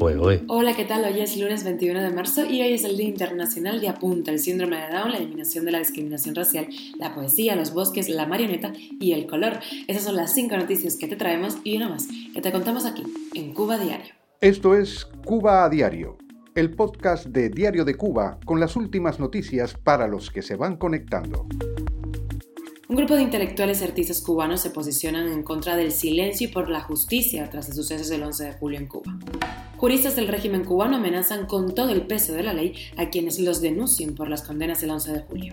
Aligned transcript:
Hola, 0.00 0.74
¿qué 0.74 0.84
tal? 0.84 1.04
Hoy 1.04 1.20
es 1.20 1.36
lunes 1.36 1.62
21 1.62 2.02
de 2.02 2.10
marzo 2.10 2.44
y 2.44 2.60
hoy 2.62 2.72
es 2.72 2.84
el 2.84 2.96
Día 2.96 3.08
Internacional 3.08 3.80
de 3.80 3.88
Apunta, 3.88 4.30
el 4.32 4.38
síndrome 4.38 4.76
de 4.76 4.92
Down, 4.92 5.12
la 5.12 5.18
eliminación 5.18 5.64
de 5.64 5.72
la 5.72 5.78
discriminación 5.78 6.34
racial, 6.34 6.66
la 6.98 7.14
poesía, 7.14 7.54
los 7.54 7.72
bosques, 7.72 8.08
la 8.08 8.26
marioneta 8.26 8.72
y 9.00 9.12
el 9.12 9.26
color. 9.26 9.60
Esas 9.86 10.04
son 10.04 10.16
las 10.16 10.34
cinco 10.34 10.56
noticias 10.56 10.96
que 10.96 11.06
te 11.06 11.16
traemos 11.16 11.58
y 11.64 11.76
una 11.76 11.88
más 11.88 12.08
que 12.34 12.40
te 12.40 12.52
contamos 12.52 12.86
aquí, 12.86 13.04
en 13.34 13.54
Cuba 13.54 13.78
Diario. 13.78 14.12
Esto 14.40 14.74
es 14.74 15.06
Cuba 15.24 15.64
a 15.64 15.68
Diario, 15.68 16.18
el 16.54 16.74
podcast 16.74 17.26
de 17.26 17.48
Diario 17.48 17.84
de 17.84 17.94
Cuba 17.94 18.38
con 18.44 18.60
las 18.60 18.76
últimas 18.76 19.20
noticias 19.20 19.74
para 19.74 20.08
los 20.08 20.30
que 20.30 20.42
se 20.42 20.56
van 20.56 20.76
conectando. 20.76 21.46
Un 22.86 22.96
grupo 22.96 23.14
de 23.14 23.22
intelectuales 23.22 23.80
y 23.80 23.84
artistas 23.84 24.20
cubanos 24.20 24.60
se 24.60 24.70
posicionan 24.70 25.28
en 25.28 25.42
contra 25.42 25.74
del 25.74 25.90
silencio 25.90 26.48
y 26.48 26.52
por 26.52 26.68
la 26.68 26.82
justicia 26.82 27.48
tras 27.48 27.68
los 27.68 27.76
sucesos 27.76 28.08
del 28.08 28.22
11 28.22 28.44
de 28.44 28.52
julio 28.52 28.78
en 28.78 28.86
Cuba. 28.86 29.18
Juristas 29.84 30.16
del 30.16 30.28
régimen 30.28 30.64
cubano 30.64 30.96
amenazan 30.96 31.44
con 31.44 31.74
todo 31.74 31.90
el 31.90 32.06
peso 32.06 32.32
de 32.32 32.42
la 32.42 32.54
ley 32.54 32.72
a 32.96 33.10
quienes 33.10 33.38
los 33.38 33.60
denuncien 33.60 34.14
por 34.14 34.30
las 34.30 34.40
condenas 34.40 34.80
del 34.80 34.88
11 34.88 35.12
de 35.12 35.20
julio. 35.20 35.52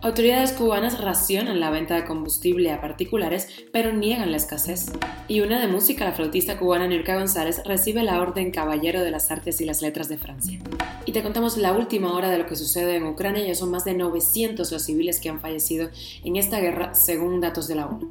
Autoridades 0.00 0.52
cubanas 0.52 0.98
racionan 0.98 1.60
la 1.60 1.68
venta 1.68 1.94
de 1.94 2.06
combustible 2.06 2.72
a 2.72 2.80
particulares, 2.80 3.48
pero 3.72 3.92
niegan 3.92 4.30
la 4.30 4.38
escasez. 4.38 4.92
Y 5.28 5.40
una 5.42 5.60
de 5.60 5.68
música, 5.68 6.06
la 6.06 6.12
flautista 6.12 6.58
cubana 6.58 6.88
Nurka 6.88 7.16
González 7.16 7.60
recibe 7.66 8.02
la 8.02 8.18
Orden 8.18 8.50
Caballero 8.50 9.02
de 9.02 9.10
las 9.10 9.30
Artes 9.30 9.60
y 9.60 9.66
las 9.66 9.82
Letras 9.82 10.08
de 10.08 10.16
Francia. 10.16 10.58
Y 11.04 11.12
te 11.12 11.22
contamos 11.22 11.58
la 11.58 11.74
última 11.74 12.14
hora 12.14 12.30
de 12.30 12.38
lo 12.38 12.46
que 12.46 12.56
sucede 12.56 12.96
en 12.96 13.04
Ucrania, 13.04 13.46
ya 13.46 13.54
son 13.54 13.70
más 13.70 13.84
de 13.84 13.92
900 13.92 14.72
los 14.72 14.82
civiles 14.84 15.20
que 15.20 15.28
han 15.28 15.40
fallecido 15.40 15.90
en 16.24 16.36
esta 16.36 16.60
guerra, 16.60 16.94
según 16.94 17.42
datos 17.42 17.68
de 17.68 17.74
la 17.74 17.88
ONU. 17.88 18.10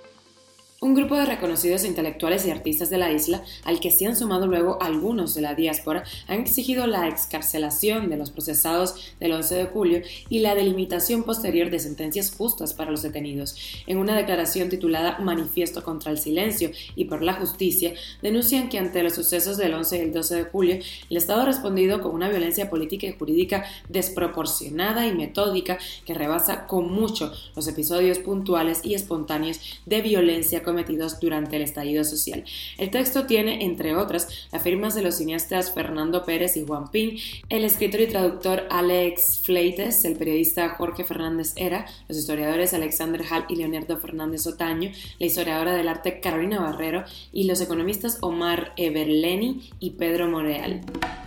Un 0.83 0.95
grupo 0.95 1.15
de 1.15 1.27
reconocidos 1.27 1.85
intelectuales 1.85 2.43
y 2.43 2.49
artistas 2.49 2.89
de 2.89 2.97
la 2.97 3.11
isla, 3.11 3.43
al 3.65 3.79
que 3.79 3.91
se 3.91 4.07
han 4.07 4.15
sumado 4.15 4.47
luego 4.47 4.81
algunos 4.81 5.35
de 5.35 5.41
la 5.41 5.53
diáspora, 5.53 6.03
han 6.27 6.39
exigido 6.39 6.87
la 6.87 7.07
excarcelación 7.07 8.09
de 8.09 8.17
los 8.17 8.31
procesados 8.31 9.13
del 9.19 9.33
11 9.33 9.55
de 9.57 9.65
julio 9.65 10.01
y 10.27 10.39
la 10.39 10.55
delimitación 10.55 11.21
posterior 11.21 11.69
de 11.69 11.77
sentencias 11.77 12.33
justas 12.35 12.73
para 12.73 12.89
los 12.89 13.03
detenidos. 13.03 13.83
En 13.85 13.99
una 13.99 14.17
declaración 14.17 14.69
titulada 14.69 15.19
Manifiesto 15.19 15.83
contra 15.83 16.11
el 16.11 16.17
Silencio 16.17 16.71
y 16.95 17.05
por 17.05 17.21
la 17.21 17.33
Justicia, 17.33 17.93
denuncian 18.23 18.67
que 18.67 18.79
ante 18.79 19.03
los 19.03 19.13
sucesos 19.13 19.57
del 19.57 19.75
11 19.75 19.97
y 19.97 20.01
el 20.01 20.13
12 20.13 20.35
de 20.35 20.43
julio, 20.45 20.79
el 21.11 21.17
Estado 21.17 21.41
ha 21.41 21.45
respondido 21.45 22.01
con 22.01 22.15
una 22.15 22.27
violencia 22.27 22.71
política 22.71 23.05
y 23.05 23.13
jurídica 23.13 23.65
desproporcionada 23.87 25.05
y 25.05 25.13
metódica 25.13 25.77
que 26.07 26.15
rebasa 26.15 26.65
con 26.65 26.91
mucho 26.91 27.31
los 27.55 27.67
episodios 27.67 28.17
puntuales 28.17 28.81
y 28.83 28.95
espontáneos 28.95 29.59
de 29.85 30.01
violencia 30.01 30.63
cometidos 30.71 31.19
durante 31.19 31.55
el 31.55 31.61
estallido 31.61 32.03
social. 32.03 32.43
El 32.77 32.89
texto 32.89 33.25
tiene, 33.25 33.63
entre 33.63 33.95
otras, 33.95 34.27
las 34.51 34.63
firmas 34.63 34.95
de 34.95 35.01
los 35.01 35.15
cineastas 35.15 35.71
Fernando 35.71 36.23
Pérez 36.25 36.57
y 36.57 36.65
Juan 36.65 36.89
Pin, 36.89 37.17
el 37.49 37.63
escritor 37.63 38.01
y 38.01 38.07
traductor 38.07 38.63
Alex 38.69 39.39
Fleites, 39.43 40.03
el 40.05 40.15
periodista 40.15 40.69
Jorge 40.69 41.03
Fernández 41.03 41.53
Era, 41.55 41.85
los 42.07 42.17
historiadores 42.17 42.73
Alexander 42.73 43.21
Hall 43.29 43.45
y 43.49 43.55
Leonardo 43.55 43.97
Fernández 43.97 44.47
Otaño, 44.47 44.91
la 45.19 45.25
historiadora 45.25 45.73
del 45.73 45.87
arte 45.87 46.19
Carolina 46.19 46.59
Barrero 46.59 47.03
y 47.31 47.43
los 47.45 47.61
economistas 47.61 48.17
Omar 48.21 48.73
Everleni 48.77 49.69
y 49.79 49.91
Pedro 49.91 50.27
Moreal. 50.27 50.81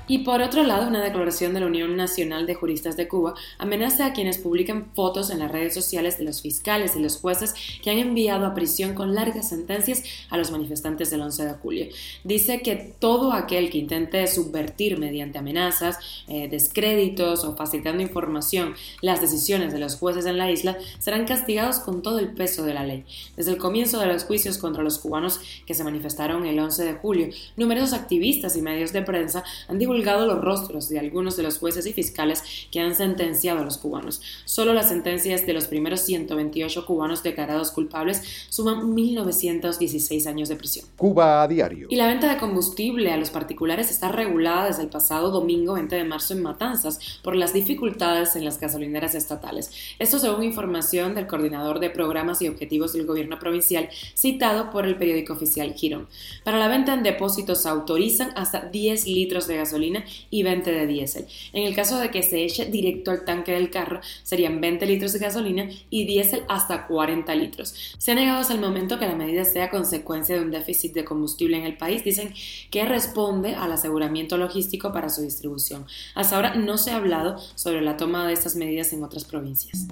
Y 0.07 0.19
por 0.19 0.43
otro 0.43 0.63
lado, 0.65 0.87
una 0.87 1.03
declaración 1.03 1.55
de 1.55 1.61
la 1.61 1.67
Unión 1.67 1.97
Nacional 1.97 2.47
de 2.47 2.55
Juristas 2.55 2.97
de 2.97 3.09
Cuba 3.09 3.35
amenaza 3.57 4.07
a 4.07 4.13
quienes 4.13 4.37
publican 4.37 4.91
fotos 4.95 5.31
en 5.31 5.39
las 5.39 5.51
redes 5.51 5.73
sociales 5.73 6.19
de 6.19 6.25
los 6.25 6.43
fiscales 6.43 6.95
y 6.95 7.01
los 7.01 7.17
jueces 7.17 7.55
que 7.83 7.91
han 7.91 7.99
enviado 7.99 8.45
a 8.45 8.55
prisión 8.55 8.95
con 8.95 9.15
largas 9.35 9.49
sentencias 9.49 10.03
a 10.31 10.37
los 10.37 10.51
manifestantes 10.51 11.11
del 11.11 11.21
11 11.21 11.45
de 11.45 11.53
julio. 11.55 11.87
Dice 12.23 12.61
que 12.61 12.95
todo 12.99 13.33
aquel 13.33 13.71
que 13.71 13.79
intente 13.79 14.27
subvertir 14.27 14.99
mediante 14.99 15.39
amenazas, 15.39 15.99
eh, 16.29 16.49
descréditos 16.49 17.45
o 17.45 17.57
facilitando 17.57 18.03
información 18.03 18.75
las 19.01 19.21
decisiones 19.21 19.73
de 19.73 19.81
los 19.81 19.97
jueces 19.97 20.27
en 20.27 20.39
la 20.39 20.51
isla 20.51 20.77
serán 20.99 21.27
castigados 21.27 21.81
con 21.81 22.03
todo 22.03 22.19
el 22.19 22.33
peso 22.33 22.65
de 22.65 22.75
la 22.75 22.85
ley. 22.85 23.05
Desde 23.37 23.51
el 23.51 23.59
comienzo 23.59 23.99
de 23.99 24.07
los 24.07 24.25
juicios 24.25 24.59
contra 24.59 24.83
los 24.83 24.99
cubanos 24.99 25.41
que 25.67 25.75
se 25.75 25.85
manifestaron 25.85 26.47
el 26.47 26.59
11 26.59 26.85
de 26.85 26.95
julio, 26.95 27.29
numerosos 27.57 27.93
activistas 27.93 28.57
y 28.57 28.63
medios 28.63 28.93
de 28.93 29.03
prensa 29.03 29.45
han 29.69 29.79
divulgado 29.79 30.27
los 30.27 30.41
rostros 30.41 30.89
de 30.89 30.99
algunos 30.99 31.37
de 31.37 31.43
los 31.43 31.59
jueces 31.59 31.87
y 31.87 31.93
fiscales 31.93 32.43
que 32.71 32.81
han 32.81 32.95
sentenciado 32.95 33.61
a 33.61 33.65
los 33.65 33.79
cubanos. 33.79 34.21
Solo 34.45 34.73
las 34.73 34.89
sentencias 34.89 35.47
de 35.47 35.53
los 35.53 35.67
primeros 35.67 36.01
128 36.03 36.87
cubanos 36.87 37.23
declarados 37.23 37.71
culpables 37.71 38.23
suman 38.49 38.95
1.916 39.25 40.27
años 40.27 40.49
de 40.49 40.57
prisión. 40.57 40.87
Cuba 40.97 41.43
a 41.43 41.49
diario. 41.49 41.89
Y 41.91 41.97
la 41.97 42.07
venta 42.07 42.33
de 42.33 42.39
combustible 42.39 43.13
a 43.13 43.17
los 43.17 43.31
particulares 43.31 43.91
está 43.91 44.11
regulada 44.11 44.67
desde 44.67 44.83
el 44.83 44.89
pasado 44.89 45.31
domingo 45.31 45.75
20 45.75 45.97
de 45.97 46.05
marzo 46.05 46.35
en 46.35 46.43
Matanzas 46.43 46.99
por 47.23 47.37
las 47.37 47.53
dificultades 47.53 48.37
en 48.37 48.45
las 48.45 48.61
gasolineras 48.61 49.15
estatales. 49.15 49.71
Esto 49.99 50.19
según 50.19 50.45
información 50.45 51.15
del 51.15 51.27
coordinador 51.27 51.81
de 51.81 51.91
programas 51.91 52.43
y 52.43 52.49
objetivos 52.49 52.93
del 52.93 53.07
gobierno 53.07 53.39
provincial 53.39 53.89
citado 54.17 54.71
por 54.71 54.87
el 54.87 54.97
periódico 54.97 55.33
oficial 55.33 55.75
Girón. 55.75 56.09
Para 56.45 56.59
la 56.59 56.69
venta 56.69 56.95
en 56.95 57.03
depósitos 57.03 57.63
se 57.63 57.69
autorizan 57.69 58.33
hasta 58.37 58.61
10 58.61 59.07
litros 59.07 59.47
de 59.47 59.57
gasolina 59.57 60.05
y 60.31 60.43
20 60.43 60.71
de 60.71 60.87
diésel. 60.87 61.27
En 61.53 61.65
el 61.65 61.75
caso 61.75 61.99
de 61.99 62.11
que 62.11 62.23
se 62.23 62.45
eche 62.45 62.67
directo 62.67 63.11
al 63.11 63.25
tanque 63.25 63.53
del 63.53 63.71
carro, 63.71 64.01
serían 64.23 64.61
20 64.61 64.87
litros 64.87 65.13
de 65.13 65.19
gasolina 65.19 65.69
y 65.91 66.05
diésel 66.05 66.45
hasta 66.49 66.87
40 66.87 67.35
litros. 67.35 67.75
Se 67.99 68.13
ha 68.13 68.15
negado 68.15 68.41
hasta 68.41 68.55
el 68.55 68.61
momento 68.61 68.99
que 68.99 69.07
la 69.07 69.14
medida 69.15 69.45
sea 69.45 69.71
consecuencia 69.71 70.37
de 70.37 70.43
un 70.43 70.51
déficit 70.51 70.93
de 70.95 71.05
combustible 71.05 71.57
en 71.57 71.65
el 71.65 71.77
país. 71.77 72.05
Dicen 72.05 72.33
que 72.71 72.85
responde 72.85 73.55
al 73.55 73.73
aseguramiento 73.73 74.37
logístico 74.37 74.93
para 74.93 75.09
su 75.09 75.23
distribución. 75.23 75.87
Hasta 76.15 76.37
ahora 76.37 76.55
no 76.55 76.79
se 76.79 76.91
ha 76.91 76.97
hablado 76.97 77.39
sobre 77.55 77.81
la 77.81 77.97
toma 77.97 78.27
de 78.27 78.33
estas 78.33 78.57
medidas 78.57 78.93
en 78.93 79.03
otras 79.03 79.25
provincias. 79.25 79.87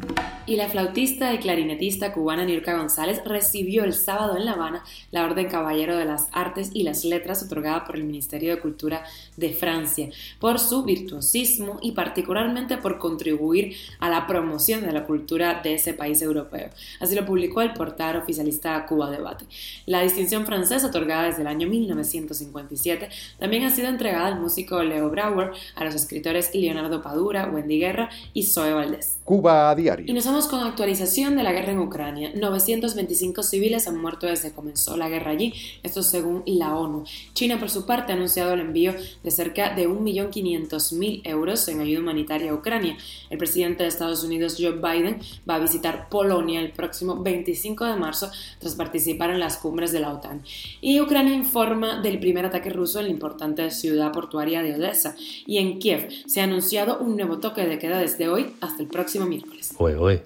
Y 0.47 0.57
la 0.57 0.69
flautista 0.69 1.33
y 1.33 1.39
clarinetista 1.39 2.13
cubana 2.13 2.45
Nirka 2.45 2.77
González 2.77 3.21
recibió 3.25 3.85
el 3.85 3.95
sábado 3.95 4.37
en 4.37 4.45
La 4.45 4.53
Habana 4.53 4.85
la 5.11 5.25
Orden 5.25 5.49
Caballero 5.49 5.97
de 5.97 6.05
las 6.05 6.29
Artes 6.33 6.71
y 6.75 6.83
las 6.83 7.05
Letras 7.05 7.43
otorgada 7.43 7.85
por 7.85 7.97
el 7.97 8.05
Ministerio 8.05 8.55
de 8.55 8.61
Cultura 8.61 9.05
de 9.37 9.53
Francia 9.53 10.09
por 10.41 10.59
su 10.59 10.83
virtuosismo 10.85 11.79
y 11.83 11.93
particularmente 11.93 12.79
por 12.79 12.99
contribuir 12.99 13.77
a 13.99 14.09
la 14.09 14.27
promoción 14.27 14.83
de 14.83 14.93
la 14.93 15.05
cultura 15.05 15.61
de 15.63 15.75
ese 15.75 15.95
país 15.95 16.23
europeo. 16.23 16.71
Así 17.01 17.15
lo 17.15 17.25
publicó 17.25 17.63
el 17.63 17.73
portal 17.73 18.17
oficialista 18.17 18.85
Cuba 18.87 19.11
Debate. 19.13 19.45
La 19.87 20.03
distinción 20.03 20.47
francesa, 20.47 20.89
otorgada 20.89 21.25
desde 21.25 21.43
el 21.43 21.47
año 21.47 21.69
1957, 21.69 23.09
también 23.39 23.65
ha 23.65 23.71
sido 23.71 23.89
entregada 23.89 24.27
al 24.27 24.41
músico 24.41 24.83
Leo 24.83 25.11
Brauer, 25.11 25.53
a 25.75 25.85
los 25.85 25.95
escritores 25.95 26.55
Leonardo 26.55 27.03
Padura, 27.03 27.47
Wendy 27.47 27.79
Guerra 27.79 28.11
y 28.33 28.45
Zoe 28.45 28.73
Valdés. 28.73 29.19
Cuba 29.25 29.71
a 29.71 29.75
diario. 29.75 30.07
Y 30.09 30.13
nos 30.13 30.27
vamos 30.27 30.49
con 30.49 30.61
actualización 30.61 31.37
de 31.37 31.45
la 31.45 31.53
guerra 31.53 31.73
en 31.73 31.79
Ucrania. 31.79 32.33
925 32.35 33.43
civiles 33.43 33.87
han 33.87 34.01
muerto 34.01 34.27
desde 34.27 34.49
que 34.49 34.55
comenzó 34.55 34.97
la 34.97 35.09
guerra 35.09 35.31
allí, 35.31 35.55
esto 35.83 36.03
según 36.03 36.43
la 36.47 36.77
ONU. 36.77 37.05
China, 37.35 37.59
por 37.59 37.71
su 37.71 37.87
parte, 37.87 38.13
ha 38.13 38.17
anunciado 38.17 38.55
el 38.55 38.61
envío 38.61 38.95
de 39.23 39.31
cerca 39.31 39.75
de 39.75 39.89
1.500.000 39.89 41.23
euros 41.25 41.69
en 41.69 41.81
ayuda 41.81 42.01
humanitaria 42.01 42.51
a 42.51 42.55
Ucrania. 42.55 42.97
El 43.31 43.39
presidente 43.39 43.83
de 43.83 43.89
Estados 43.89 44.25
Unidos, 44.25 44.57
Joe 44.59 44.73
Biden, 44.73 45.21
va 45.49 45.57
a 45.57 45.59
visitar 45.59 46.09
Polonia 46.09 46.61
el 46.61 46.73
próximo 46.73 47.23
25 47.23 47.85
de 47.85 47.97
marzo 47.97 48.31
tras 48.59 48.75
participar 48.75 49.02
en 49.07 49.41
las 49.41 49.57
cumbres 49.59 49.93
de 49.93 50.01
la 50.01 50.13
OTAN. 50.13 50.43
Y 50.81 51.01
Ucrania 51.01 51.35
informa 51.35 52.01
del 52.01 52.19
primer 52.19 52.47
ataque 52.47 52.71
ruso 52.71 53.01
en 53.01 53.07
la 53.07 53.11
importante 53.13 53.71
ciudad 53.71 54.13
portuaria 54.13 54.63
de 54.63 54.75
Odessa. 54.75 55.15
Y 55.47 55.59
en 55.59 55.79
Kiev 55.79 56.09
se 56.27 56.41
ha 56.41 56.45
anunciado 56.45 56.99
un 56.99 57.17
nuevo 57.17 57.39
toque 57.39 57.67
de 57.67 57.79
queda 57.79 57.99
desde 57.99 58.29
hoy 58.29 58.53
hasta 58.61 58.83
el 58.83 58.89
próximo 58.89 59.27
miércoles. 59.27 59.75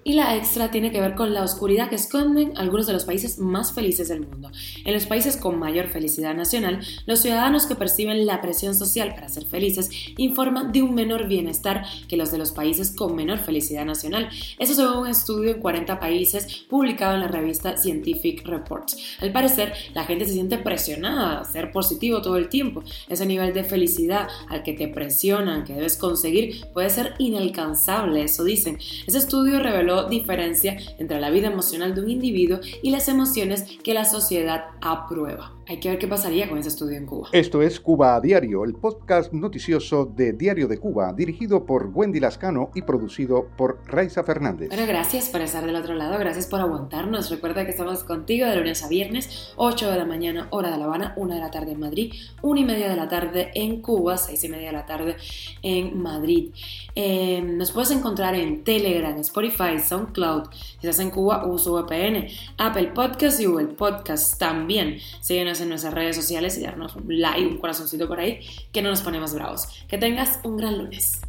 Y 0.05 0.15
la 0.15 0.37
extra 0.37 0.71
tiene 0.71 0.91
que 0.91 1.01
ver 1.01 1.15
con 1.15 1.35
la 1.35 1.43
oscuridad 1.43 1.89
que 1.89 1.97
esconden 1.97 2.53
algunos 2.57 2.87
de 2.87 2.93
los 2.93 3.05
países 3.05 3.39
más 3.39 3.73
felices 3.73 4.09
del 4.09 4.27
mundo. 4.27 4.51
En 4.85 4.95
los 4.95 5.07
países 5.07 5.37
con 5.37 5.59
mayor 5.59 5.89
felicidad 5.89 6.35
nacional, 6.35 6.81
los 7.07 7.21
ciudadanos 7.21 7.67
que 7.67 7.75
perciben 7.75 8.27
la 8.27 8.41
presión 8.41 8.75
social 8.75 9.15
para 9.15 9.29
ser 9.29 9.45
felices 9.45 9.91
informan 10.17 10.73
de 10.73 10.83
un 10.83 10.95
menor 10.95 11.27
bienestar 11.27 11.85
que 12.09 12.17
los 12.17 12.31
de 12.31 12.39
los 12.39 12.53
países 12.53 12.91
con 12.91 13.15
menor 13.15 13.39
felicidad 13.39 13.85
nacional. 13.85 14.29
Eso 14.59 14.75
según 14.75 14.99
un 14.99 15.09
estudio 15.09 15.55
en 15.55 15.61
40 15.61 16.01
países 16.01 16.65
publicado 16.69 17.15
en 17.15 17.21
la 17.21 17.29
revista 17.29 17.77
Scientific 17.77 18.43
Reports. 18.57 19.17
Al 19.21 19.33
parecer, 19.33 19.73
la 19.95 20.05
gente 20.05 20.25
se 20.25 20.33
siente 20.33 20.59
presionada 20.59 21.41
a 21.41 21.45
ser 21.45 21.71
positivo 21.71 22.23
todo 22.23 22.37
el 22.37 22.49
tiempo. 22.49 22.83
Ese 23.09 23.27
nivel 23.27 23.53
de 23.53 23.65
felicidad 23.65 24.29
al 24.49 24.63
que 24.63 24.73
te 24.73 24.89
presionan, 24.89 25.65
que 25.65 25.75
debes 25.75 25.97
conseguir, 25.97 26.67
puede 26.73 26.91
ser 26.91 27.15
inalcanzable, 27.19 28.23
eso 28.23 28.45
dicen. 28.45 28.79
Ese 29.07 29.19
estudio 29.19 29.61
reveló 29.61 30.09
diferencia 30.09 30.77
entre 30.99 31.21
la 31.21 31.31
vida 31.31 31.49
emocional 31.49 31.95
de 31.95 32.03
un 32.03 32.11
individuo 32.11 32.61
y 32.83 32.91
las 32.91 33.09
emociones 33.09 33.65
que 33.83 33.95
la 33.95 34.05
sociedad 34.05 34.67
aprueba. 34.81 35.53
Hay 35.69 35.81
que 35.81 35.91
ver 35.91 35.99
qué 35.99 36.07
pasaría 36.07 36.49
con 36.49 36.59
ese 36.59 36.69
estudio 36.69 36.97
en 36.97 37.07
Cuba. 37.07 37.29
Esto 37.33 37.61
es 37.61 37.81
Cuba 37.81 38.15
a 38.15 38.21
Diario, 38.21 38.63
el 38.63 38.75
podcast 38.75 39.33
noticioso 39.33 40.05
de 40.07 40.33
Diario 40.33 40.69
de 40.69 40.79
Cuba, 40.79 41.13
dirigido 41.13 41.67
por 41.67 41.91
Wendy 41.93 42.21
Lascano 42.21 42.71
y 42.77 42.83
producido 42.83 43.49
por 43.57 43.81
Raiza 43.85 44.23
Fernández. 44.23 44.69
Bueno, 44.69 44.87
gracias 44.87 45.29
por 45.29 45.41
estar 45.41 45.67
del 45.67 45.75
otro 45.75 45.95
lado, 45.95 46.21
gracias 46.21 46.47
por 46.47 46.61
aguantarnos. 46.61 47.31
Recuerda 47.31 47.65
que 47.65 47.73
estamos 47.73 48.05
contigo 48.05 48.46
De 48.47 48.57
lunes 48.57 48.83
a 48.83 48.89
viernes, 48.89 49.53
8 49.57 49.91
de 49.91 49.99
la 49.99 50.05
mañana, 50.05 50.49
hora 50.51 50.71
de 50.71 50.79
La 50.79 50.85
Habana, 50.85 51.15
1 51.17 51.35
de 51.35 51.41
la 51.41 51.51
tarde 51.51 51.73
en 51.73 51.81
Madrid, 51.81 52.13
1 52.43 52.61
y 52.61 52.65
media 52.65 52.89
de 52.89 52.97
la 52.97 53.09
tarde 53.09 53.51
en 53.55 53.81
Cuba, 53.83 54.17
6 54.17 54.45
y 54.45 54.49
media 54.49 54.69
de 54.69 54.73
la 54.73 54.87
tarde 54.87 55.17
en 55.63 56.01
Madrid. 56.01 56.51
Eh, 56.95 57.43
nos 57.43 57.73
puedes 57.73 57.91
encontrar 57.91 58.35
en 58.35 58.65
Telegram, 58.65 59.17
Spotify, 59.19 59.79
SoundCloud. 59.79 60.45
Si 60.53 60.87
estás 60.87 61.01
en 61.01 61.11
Cuba, 61.11 61.47
uso 61.47 61.75
VPN, 61.75 62.29
Apple 62.59 62.93
Podcast 62.95 63.41
y 63.41 63.47
Google 63.47 63.69
Podcast 63.69 64.39
también. 64.39 64.99
Síguenos 65.21 65.61
en 65.61 65.69
nuestras 65.69 65.93
redes 65.93 66.17
sociales 66.17 66.57
y 66.59 66.63
darnos 66.63 66.97
un 66.97 67.05
like, 67.09 67.47
un 67.47 67.59
corazoncito 67.59 68.09
por 68.09 68.21
ahí, 68.21 68.41
que 68.73 68.83
no 68.83 68.91
nos 68.91 69.03
ponemos 69.03 69.35
bravos. 69.35 69.69
Que 69.89 69.99
tengas 69.99 70.41
un 70.45 70.57
gran 70.57 70.79
lunes. 70.79 71.21